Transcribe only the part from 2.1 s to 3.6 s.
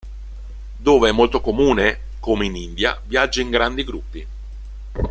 come in India, viaggia in